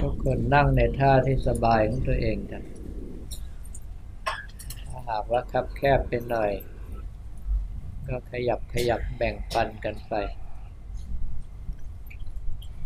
[0.00, 2.60] ทุกคนนั่งในท่าที่สบายของตัวเองจ้ะ
[4.88, 6.52] ถ้าหากว่าคับแคบไปหน่อย
[8.08, 10.14] ก็ขยับขยับแบ่งปันกันไป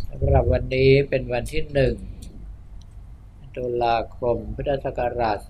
[0.09, 1.95] สำหรับวันนี้เป็นวันที่หนึ่ง
[3.57, 5.47] ตุลาคมพุทธศักราช 2553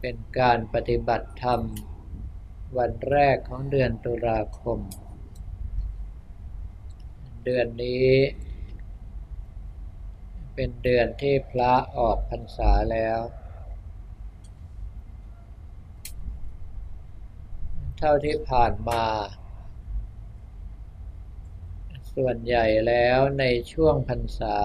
[0.00, 1.60] เป็นการปฏิบัติธรรม
[2.78, 4.80] วันแรกของเดือนตุลาคม
[7.50, 8.10] เดือนนี้
[10.54, 13.20] เป็นเดือนที่พระออกพรรษาแล้ว
[17.98, 19.04] เท่าที่ผ่านมา
[22.14, 24.56] ส่วนใหญ่แล้วในช่วงพรรษา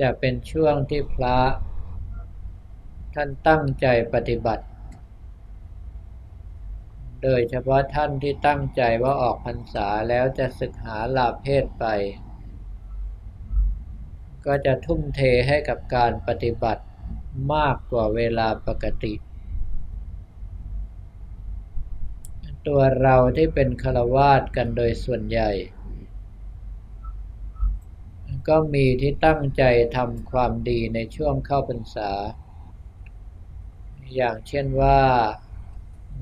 [0.00, 1.38] จะเป็นช่วงที่พระ
[3.14, 4.64] ท่านตั้งใจปฏิบัติ
[7.24, 11.86] โดยเฉพาะท่านที่ตั้งใจว่าออกพรรษาแล้วจะศึกหาลาเพศไป
[14.46, 16.82] ก็จะทุ่มเทให้กับการปฏิบัติ
[17.54, 19.14] มากกว่าเวลาปกติ
[22.66, 25.50] ตัวเราที่เป็นฆราวาสกันโดยส่วนใหญ่
[28.48, 29.62] ก็มีที่ตั้งใจ
[29.96, 32.10] ทำความดีในช่วงเข้าพรรษา
[34.14, 35.00] อย่างเช่นว่า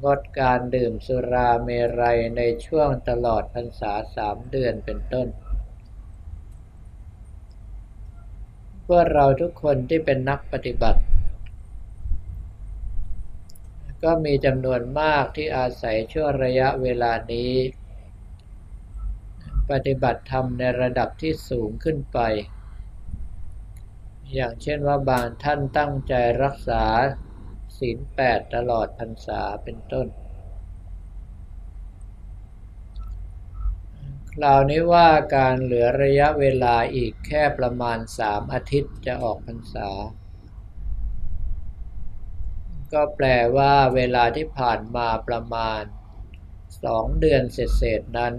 [0.05, 1.69] งดการดื่มสุราเม
[2.01, 5.29] รัยในช่วงตลอดพรรษาสามเดือนเป็นต้น
[8.87, 11.01] พวกเราทุกคนที่เป็นนักปฏิบัติ
[14.05, 17.53] ก็มีจำนวนมากที่อาศัยช่วงระยะเวลานี้
[19.71, 22.19] ปฏิบัติธรรมในระดับที่สูงขึ้นไป
[24.35, 26.85] อย่างเช่นว่าบางท่านตั้งใจรักษา
[27.79, 30.07] ศีลแปดตลอดพรรษาเป็นต้น
[34.35, 39.91] คราวนี้ว่าการเหลือระยะเวลาอีกแค่ประมาณสามอาทิตย์จะออกพรรษา
[42.93, 45.83] ก็แปลว่าเวลาที่ผ่านมาประมาณ
[46.85, 48.35] สองเดือนเศษๆนั้น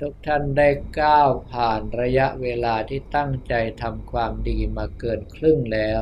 [0.00, 0.68] ทุกท่านได้
[1.00, 6.00] ก้าวผ่านระยะเวลาที่ตั้งใจทำความดีมาเกินครึ่งแล้ว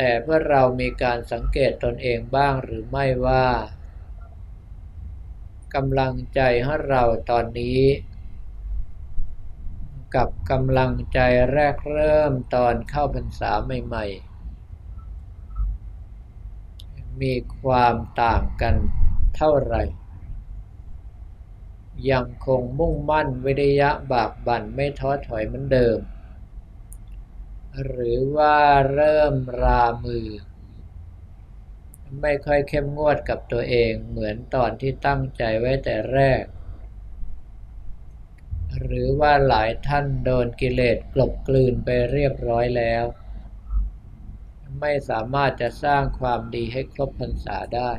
[0.00, 3.46] แต่เพื่อเรามีการสังเกตตนเองบ้างหรือไม่ว่า
[5.74, 7.80] กำลังใจของเราตอนนี้
[10.14, 11.18] กับกำลังใจ
[11.52, 14.04] แรกเริ่มตอนเข้าพรรษาใหม่
[16.48, 18.74] ๆ มีความต่างกัน
[19.36, 19.82] เท่าไหร่
[22.10, 25.98] ยังคงมุ่งมั่นวิริยะบากบั่นไม่ท้อถอยเหมือนเดิม
[27.86, 28.56] หรือว่า
[28.92, 30.28] เริ่มรามือ
[32.20, 36.42] ไม่ค่อยเข้มงวดกับตัวเองเหมือนตอนที่ตั้งใจไว้แต่แรก
[38.80, 43.04] หรือว่าหลายท่านโดนกิเลสกลบกลืนไปเรียบร้อยแล้ว
[44.80, 47.90] ไม่สามารถจะสร้างความดีให้ครบพรรษาได้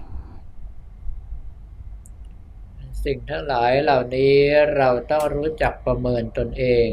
[3.03, 4.35] สิ่งทั้งหลายเหล่านี้
[4.78, 6.88] เราต้องรู้จักประเมินตนเอง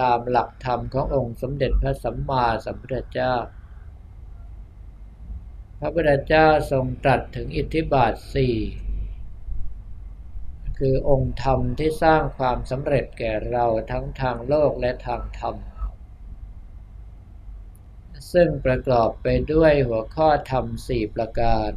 [0.00, 3.34] ตามหลักธรรมขององค์สมเด็จพระสัมมาสัมพุทธเจ้า
[5.78, 8.56] พระพุทธเจ้าทรงตรัสถึงอิทธิบาทสี่
[10.78, 15.56] คือองค์ธรรมที่สร้างความสำเร็จแก่เราทั้งทางโลกและทางธรรม
[18.32, 21.70] ซึ่งประกอบไปด้วยหัวข้อธรรมสี่ประการ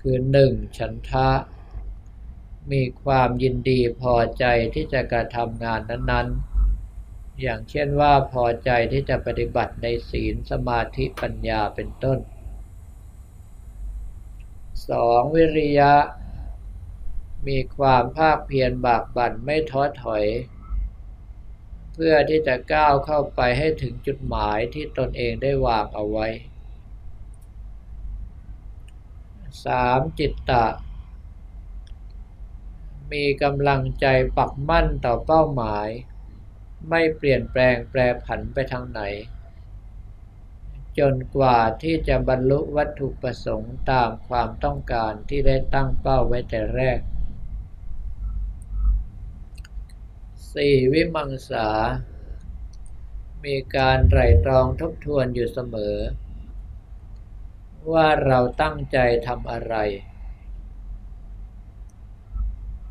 [0.00, 1.30] คือหนึ่งฉันทะ
[2.72, 6.57] มีความยินดีพอใจที่จะกระทำงานนั้นๆ
[7.42, 12.18] อย่างเช่นว่าพอใจที่จะปฏิบัติในศีลสมาธิปัญญาเป็นต้น
[14.56, 15.34] 2.
[15.34, 15.92] วิริยะ
[17.46, 20.24] มีความภาคเพียรบากบั่นไม่ท้อถอย
[21.92, 26.26] เพื่อที่จะก้าวเข้าไปให้ถึงจุดหมายที่ตนเองได้วางเอาไว้
[29.44, 30.18] 3.
[30.18, 30.66] จิตตะ
[33.12, 34.06] มีกำลังใจ
[34.36, 35.88] ปักมั่นต่อเป้าหมาย
[36.88, 39.00] ไม่เปลี่ยนแปลงแปรผันไปทางไหน
[40.98, 47.00] จนกว่าที่จะบรรลุวัตถุประสงค์ตามความต้องการที่ได้ตั้งเป้าไว้แต่แรก
[49.94, 50.92] 4.
[50.92, 51.68] วิมังสา
[53.44, 55.96] มีการไตรตรองทบทวนอยู่เสมอ
[57.92, 59.74] ว่าเราตั้งใจทำอะไร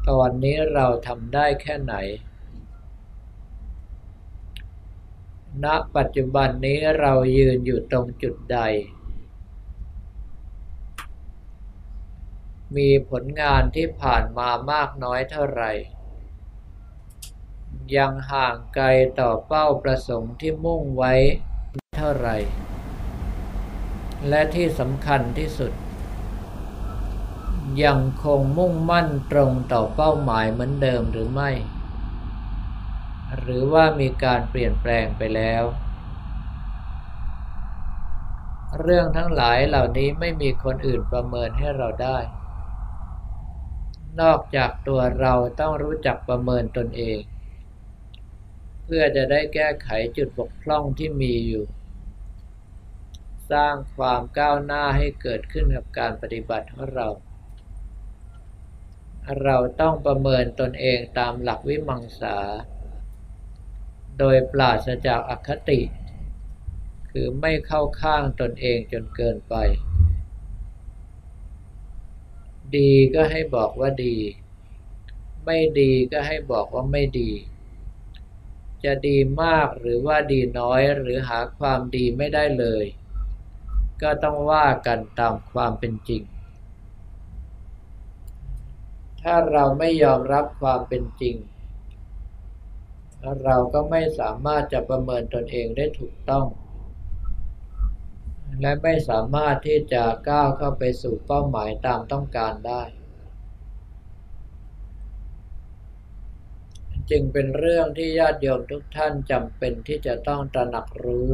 [0.09, 1.95] ตอนนี้เราทำได้แค่ไหน
[5.63, 5.65] ณ
[5.95, 8.59] ปัจจุบันนี้เรายืนอยู่ตรงจุดใด
[12.75, 15.71] มีผลงานที่ผ่านมามากน้อยเท่าไหร่
[17.95, 18.85] ยังห่างไกล
[19.19, 21.13] ต่อเป้าประสงค์ที่มุ่งไว้
[21.97, 22.37] เท่าไหร่
[24.29, 25.71] และที่สำคัญที่สุด
[27.83, 31.51] ยังคงมุ่งมั่นตรงต่อเป้าหมายเหมือนเดิมหรือไม่
[33.35, 35.63] หรือว่ามีการเปลี่ยนแปลงไปแล้ว
[38.81, 42.17] เรื่องทั้งหลายเหล่านี้ไม่มีคนอื่นประเมินให้เราได้
[44.21, 47.19] นอกจากตัวเราต้องรู้จักประเมินตนเอง
[48.83, 51.65] เพื่อจะได้แก้ไขจุดบกพร่องที่มีอยู่
[53.51, 57.07] สร้างความก้าวหน้าให้เกิดขึ้นกับการปฏิบัติของเรา
[59.41, 62.37] เราต้องประเมินตนเองตามหลักวิมังสา
[64.19, 65.81] โดยปราศจากอคติ
[67.11, 69.55] คือไม่เข้าข้างตนเองจนเกินไป
[72.75, 74.17] ดีก็ให้บอกว่าดี
[75.45, 77.31] ไม่ดีก็ให้บอกว่าไม่ดี
[78.83, 82.85] จะดีมากหรือว่าดีน้อยหรือหาความดีไม่ได้เลย
[84.01, 86.21] ก็ต้องว่ากันตามความเป็นจริง
[89.21, 91.35] ถ้าเราไม่ยอมรับความเป็นจริง
[93.45, 96.45] เราก็ไม่สามารถจะประเมินตนเองได้ถูกต้อง
[98.61, 102.83] และไม่สามารถที่จะก้าวเข้าไปสู่เป้าหมายตามต้องการได้
[107.09, 111.31] จึงเป็นเรื่องที่ญาติโยมทุกท่านจำเป็นที่จะต้องตระหนักรู้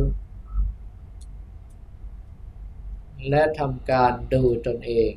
[3.30, 5.12] และทำการดูตนเอง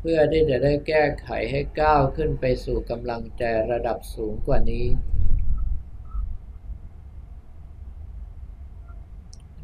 [0.00, 3.42] เพื่อที่จะได้แก้ไขให้ก้าวขึ้นไปสู่กำลังใจ
[3.72, 4.86] ระดับสูงกว่านี้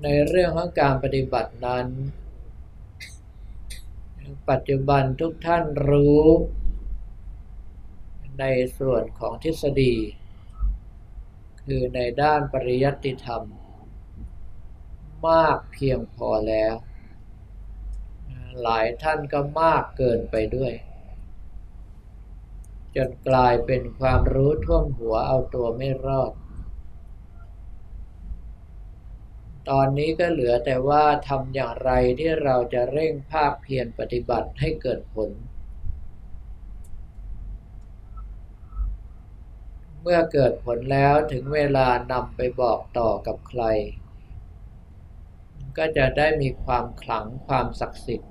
[0.03, 1.87] ในเรื่องของการปฏิบัตินั้น
[4.51, 6.25] ปัจจุบันทุกท่านรู้
[8.41, 8.45] ใน
[8.79, 9.95] ส่วนของทฤษฎี
[11.63, 13.43] คือในด้านปริยัติธรรม
[15.29, 16.75] มากเพียงพอแล้ว
[18.63, 20.73] หลายท่านก็มากเกินไปด้วย
[22.97, 26.33] จนกลายเป็นความรู้ท่วมหัวเอาตัวไม่รอด
[29.69, 35.31] ตอนนี้ก็เหลือแต่ว่าทำอย่างไรที่เราจะเร่งภาคเพียรปฏิบัติให้เกิดผล
[40.03, 43.63] เมื่อเกิดผลแล้วถึงเวลานำไปบอกต่อกับใคร
[45.77, 48.31] ก็จะได้มีความขลังความศักดิ์สิทธิ์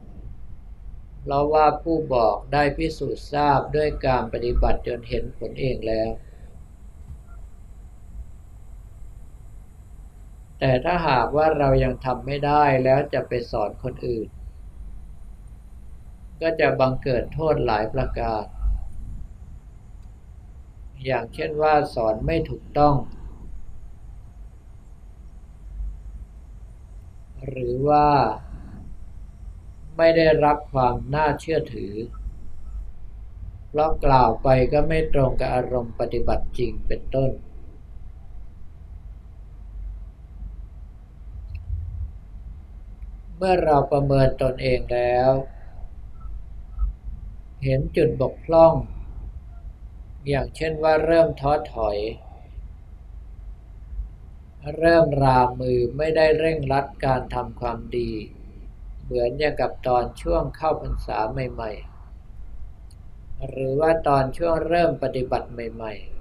[1.27, 6.09] เพราะว่าผู้บอกได้พิสูจน์ทราบด้วยการปฏิบัติจนเห็นผลเองแล้ว
[10.59, 14.27] แต่ถ้าหากว่าเรายังทำไม่ได้แล้วจะไปสอนคนอื่น
[16.41, 18.43] ก็จะบังเกิดโทษหลายประการ
[21.05, 22.95] อย่างเช่นว่าสอนไม่ถูกต้อง
[27.47, 28.07] หรือว่า
[29.97, 31.93] ไม่ได้รับความน่าเชื่อถือ
[33.69, 37.31] เพราะกล่าวไปก็ไม่ตรงกับอารมณ์ปฏิบัติจริงเป็นต้น
[43.37, 45.31] เมื่อเราประเมินตนเองแล้ว
[47.63, 48.73] เห็นจุดบกพร่อง
[50.27, 51.97] อย่างเช่นว่าเริ่มท้อถอย
[54.77, 58.11] เริ่มรามือไม่ได้เร่งรัดการทำความดี
[59.05, 66.15] เหมือนอย่างกับตอนช่วงเข้าพรรษาใหม่ ๆ หรือว่าตอนช่วงเริ่มปฏิบัติใหม่ ๆ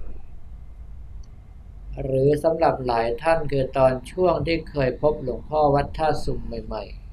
[2.03, 7.05] หรือสำหรับหลายท่านคือตอนช่วงที่เคยพบหลวงพ่อวัดท่าสุมใหม่ ๆ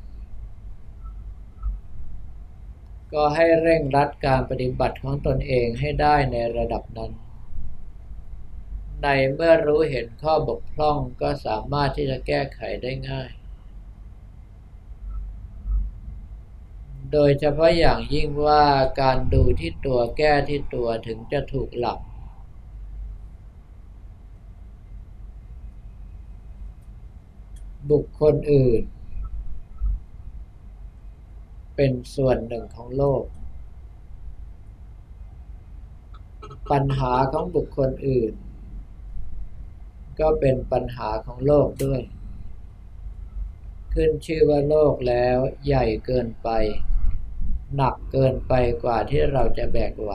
[3.12, 7.12] ก็ให้เร่งรัดการปฏิบัติของตนเองให้ได้ในระดับนั้น
[9.02, 13.31] ในเมื่อรู้เห็นข้อบกพร่องก็สามารถที่จะแก้ไขได้ง่าย
[17.12, 18.64] โดยเฉพาะอย่างยิ่งว่า
[19.00, 21.99] การดูที่ตัวแก้ที่ตัวถึงจะถูกหลัก
[27.90, 28.83] บุคคลอื่น
[31.76, 33.25] เป็นส่วนหนึ่งของโลก
[36.71, 38.33] ปัญหาของบุคคลอื่น
[40.21, 42.00] ก็เป็นปัญหาของโลกด้วย
[43.95, 46.49] ขึ้นชื่อว่าโลกแล้วใหญ่เกินไป
[47.76, 48.52] หนักเกินไป
[48.83, 50.12] กว่าที่เราจะแบกไหว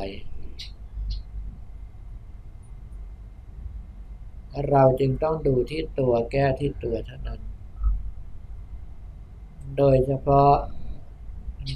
[4.69, 7.41] เราจึงต้องดูที่ตัวแก้ที่ตัวเท่านั้น
[9.77, 10.53] โดยเฉพาะ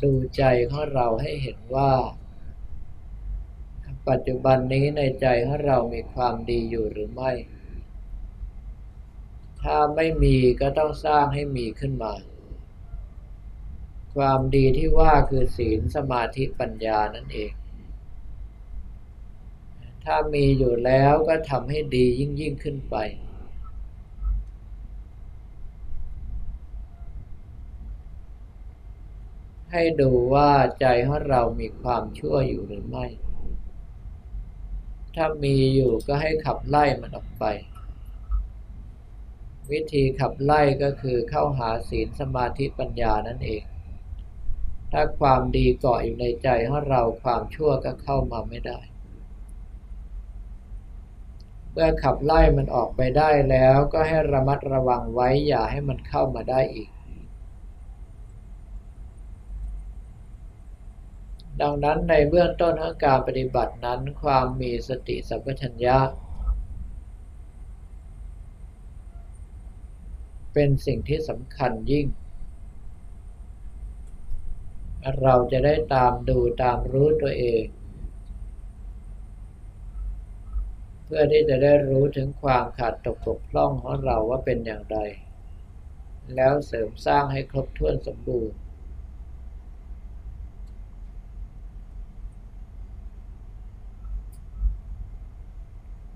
[0.04, 1.92] ดูใจของเราให้เห็นว่า
[4.10, 7.32] ปัจจุบันนี้ในใจของเรามีความดีอยู่หรือไม่
[9.62, 12.14] ถ้าไม่มีก็ต้องสร้างให้มีขึ้นมา
[14.16, 17.52] ความดีที่ว่าคือศีลสมาธิปัญญานั่นเอง
[20.04, 22.96] ถ้ามีอยู่แล้วก็ทำให้ดียิ่งยิ่งขึ้นไป
[29.72, 33.06] ให้ดูว่าใจของเรามีความชั่วอยู่หรือไม่
[35.16, 37.44] ถ้ามีอยู่ก็ให้ขับไล่มันออกไป
[39.72, 43.62] วิธีขับไล่ก็คือเข้าหาศีลสมาธิปัญญานั่นเอง
[44.92, 48.80] ถ้าความดีเกาะอยู่ในใจของเราความชั่วก็เข้ามาไม่ได้
[51.72, 56.90] เมื่อขับไล่มันออกไปได้แล้วก็ให้ระมัดระวังไว้อย่าให้มันเข้ามาได้อีก
[61.62, 65.98] ดังนั้นในเบื้องต้นของการปฏิบัตินั้นความมีสติสัมปชัญญะ
[70.54, 72.06] เป็นสิ่งที่สำคัญยิ่ง
[75.22, 77.66] เราจะได้ตามดูตามรู้ตัวเอง
[81.04, 84.98] เพื่อที่จะได้รู้ถึงความขาดตกบกพร่องของเราว่าเป็นอย่างไร
[86.36, 88.58] แล้วเสริมสร้างให้ครบถ้วนสมบูรณ์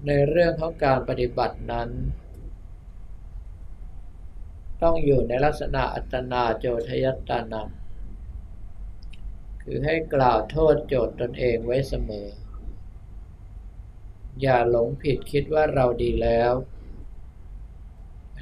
[0.06, 1.90] ในเรื่องของการปฏิบัตินั้น
[4.82, 7.70] ต้องอยู่ในลักษณะอัตนาโจทยัตตานัง
[9.68, 12.28] คือให้กล่าวโทษโจทย์ตนเองไว้เสมอ
[14.42, 16.54] อย่าหลงผิดคิดว่าเราดีแล้ว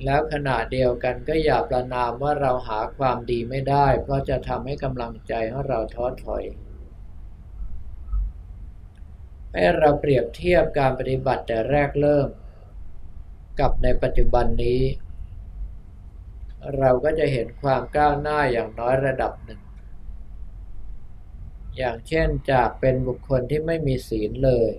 [0.05, 6.43] แล้วขณะเดียวกันก็อย่าประนามว่าเราหาความดีไม่ได้ เพราะจะทำให้กำลังใจของเราท้อถอย
[9.53, 12.29] ให้เราเปรียบเทียบการปฏิบัติแต่แรกเริ่ม
[13.59, 14.81] กับในปัจจุบันนี้
[16.77, 19.62] เราก็จะเห็นความก้าวหน้าอย่างน้อยระดับหนึ่ง
[21.77, 24.71] อย่างเช่นจากเป็นบุคคลที่ไม่มีศีลเลย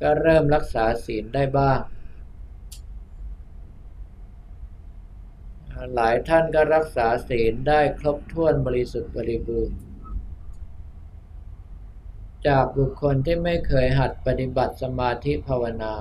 [0.00, 1.80] ก็เริ่มรักษาศีลได้บ้าง
[5.94, 9.78] หลายท่านก็รักษาศีลได้ครบถ้วนบริสุทธิ์บริบูรณ์
[12.46, 15.94] จากบุคคลที่ไม่เคยหัดปฏิบัติสมาธิภาวนา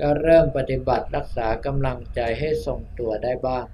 [0.00, 3.64] ก็เริ่มปฏิบัติรักษากำลังใจให้ทรงตัวได้บ้าง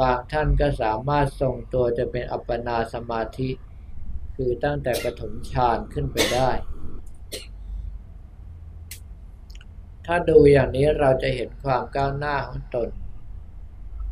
[0.00, 3.50] บางท่านก็สามารถทรงตัวจะเป็นอัปปนาสมาธิ
[4.36, 6.50] คือตั้งแต่ปฐมฌานขึ้นไปได้
[10.06, 12.88] ถ้าดูอย่างนี้เราจะเห็นความก้าวหน้าของตน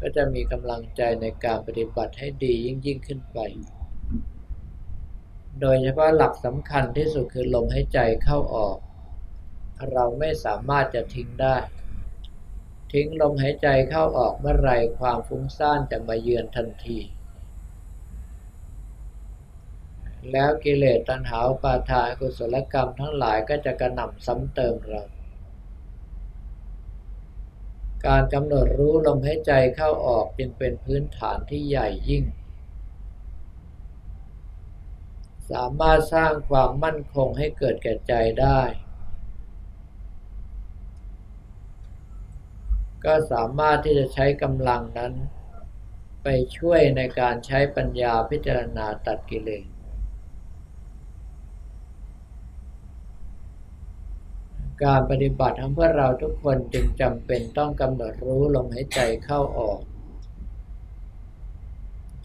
[0.00, 3.38] ก็จะมีกำลังใจในการปฏิบัติให้ดียิ่งยิ่งขึ้นไป
[5.60, 8.76] โดยเฉพาะหลักสำคัญที่สุดคือลมหายใจเข้าออก
[9.92, 11.56] เราไม่สามารถจะทิ้งได้
[12.92, 16.99] ทิ้งลมหายใจเข้าออกเมื่อไรความฟุ้งซ่านจะมาเยือนทันที
[20.32, 25.02] แล้วกิเลสตัณหาปาทานกุศลกรรมทั้งหลายก็จะกระหน่ำซ้ำเติมเรา
[28.06, 32.25] การกำหนดรู้ลมหายใจเข้าออกจึงเป็นพื้นฐานที่ใหญ่ยิ่ง
[35.50, 38.61] สามารถสร้างความมั่นคงให้เกิดแก่ใจได้
[43.04, 45.12] ก็สามารถที่จะใช้กำลังนั้น
[46.23, 49.64] ไปช่วยในการใช้ปัญญาพิจารณาตัดกิเลส
[54.85, 59.80] การปฏิบัติทำเพื่อเราทุกคนจึงจำเป็นต้องกำหนดรู้ลมหายใจเข้าออก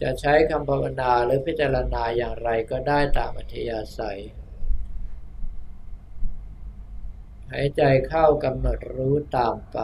[0.02, 4.20] จะใช้คำภาวนาหรือพิจารณาอย่างไรก็ได้ตามอัธยาศัย
[7.52, 9.78] หายใจเข้ากำหนดรู้ตามไป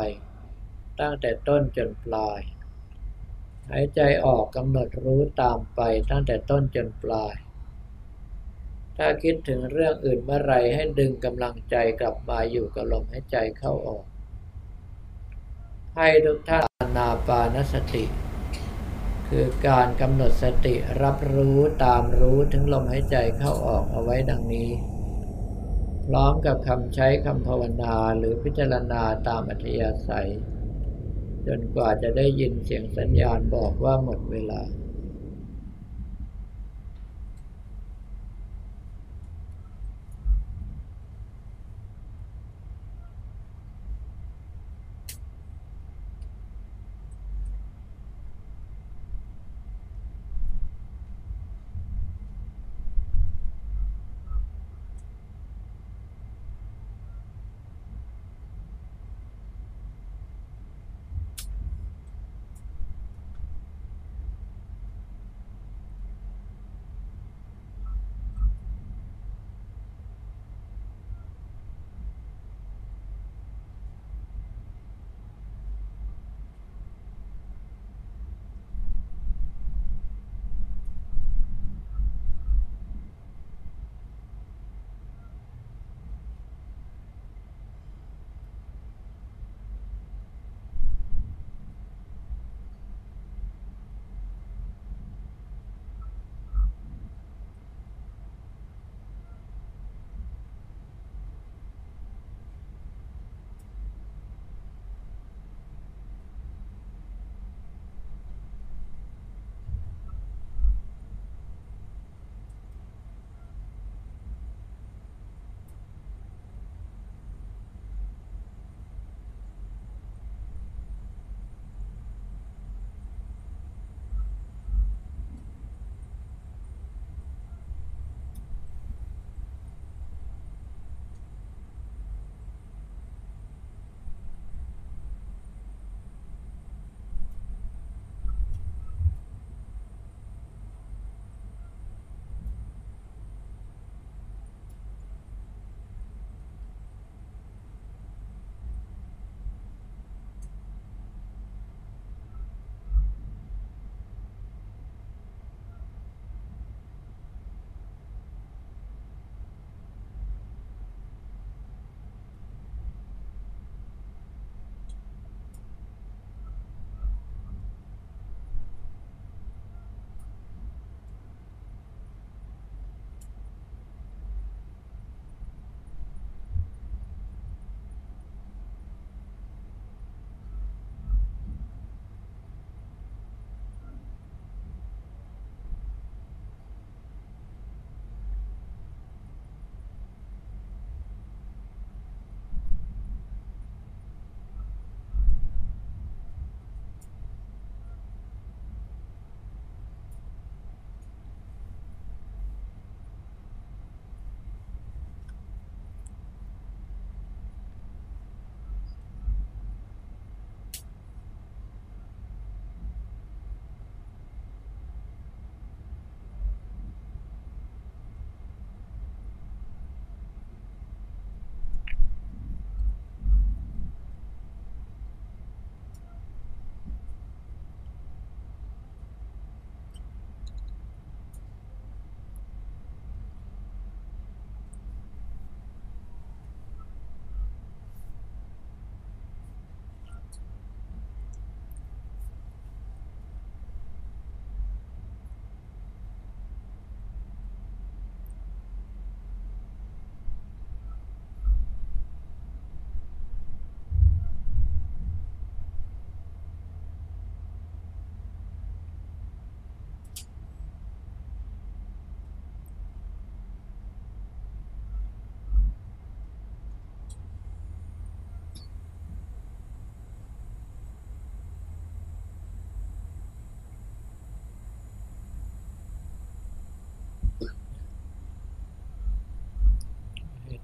[1.02, 2.40] ตั้งแต่ต้นจนปลาย
[3.70, 5.80] หายใจออกกำหนดรู้ตามไป
[6.10, 7.34] ตั้งแต่ต้นจนปลาย
[8.96, 14.04] ถ้าคิดถึงเรื่องอื่นเมื่อไรให้ดึงกำลังใจกลับมาอยู่กับลมหายใจเข้าออก
[15.96, 16.66] ให้ทุกท่าน
[16.96, 18.04] นาปานสติ
[19.28, 24.70] คือการกำหนดสติรับรู้ตามรู้ถึงลมหายใจเข้าออกเอาไว้ดังนี้
[26.06, 30.30] พร้อมกับคำใช้คำภาวนาหรือพิจารณาตามอัธยาศัย
[31.46, 34.60] จนกว่าจะได้ยินเสียงสัญญาณบอกว่าหมดเวลา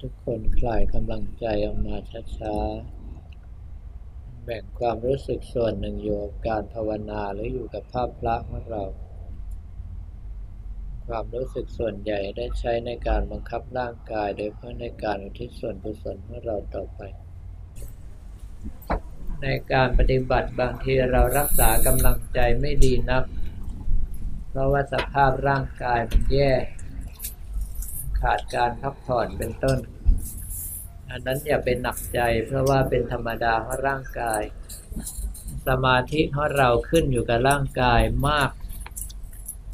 [0.01, 1.97] ทุกคนคลายกำลังใจออกมา
[2.37, 8.83] ช้าๆ แบ่งความรู้สึกส่วนหนึ่งอยู่กับการภาวนาหรืออยู่กับภาพพระของเรา
[11.07, 17.01] ความรู้สึกส่วนใหญ่ได้ใช้ในการบังคับร่างกายโดยเฉพาะในการอุทิศส่วนกุศลของเราต่อไป
[19.43, 23.25] ในการปฏิบัติบางทีเรารักษากำลังใจไม่ดีนัก
[24.49, 26.53] เพราะว่าสภาพร่างกายมันแย่
[28.23, 29.79] ขาดการพักผ่อนเป็นต้น
[31.11, 34.43] อันนั้นอย่าเป็นหนักใจเพราะว่าเป็นธรรมดาของร่างกาย
[35.69, 38.51] สมาธิของเราขึ้นอยู่กับร่างกายมาก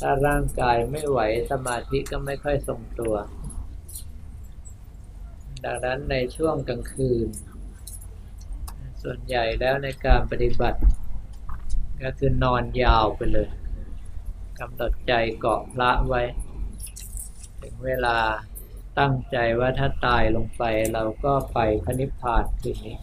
[0.00, 3.14] ถ้าร่างกายไม่ไหวสมาธิก็ไม่ค่อยทรงตัว
[5.64, 7.28] ดังนั้นในช่วงกลางคืน
[9.02, 10.80] ส่วนใหญ่แล้วในการปฏิบัติ
[12.02, 13.48] ก็คือนอนยาวไปเลย
[14.58, 16.22] กำหนดใจเกาะพระไว้
[17.64, 18.18] ถึงเวลา
[18.98, 22.96] ตั้งใจว่าถ้าตายลงไปเราก็ไปพระนิพพานคืนนี้